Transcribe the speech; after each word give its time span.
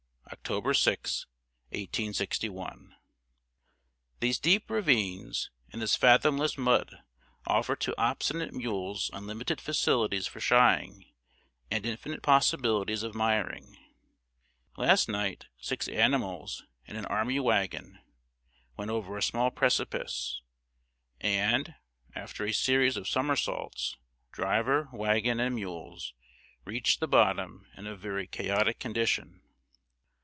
October 0.43 0.73
6, 0.73 1.27
1861. 1.69 2.95
These 4.21 4.39
deep 4.39 4.69
ravines 4.69 5.51
and 5.71 5.81
this 5.81 5.95
fathomless 5.97 6.57
mud 6.57 7.03
offer 7.45 7.75
to 7.75 7.93
obstinate 8.01 8.53
mules 8.53 9.11
unlimited 9.13 9.59
facilities 9.61 10.27
for 10.27 10.39
shying, 10.39 11.05
and 11.69 11.85
infinite 11.85 12.23
possibilities 12.23 13.03
of 13.03 13.13
miring. 13.13 13.77
Last 14.77 15.07
night, 15.09 15.45
six 15.59 15.87
animals 15.89 16.63
and 16.87 16.97
an 16.97 17.05
army 17.07 17.39
wagon 17.39 17.99
went 18.77 18.89
over 18.89 19.17
a 19.17 19.21
small 19.21 19.51
precipice, 19.51 20.41
and, 21.19 21.75
after 22.15 22.45
a 22.45 22.53
series 22.53 22.95
of 22.97 23.07
somersaults, 23.07 23.95
driver, 24.31 24.89
wagon, 24.93 25.39
and 25.41 25.55
mules, 25.55 26.13
reached 26.65 26.99
the 27.01 27.07
bottom, 27.07 27.67
in 27.77 27.85
a 27.85 27.95
very 27.97 28.27
chaotic 28.27 28.79
condition. 28.79 29.37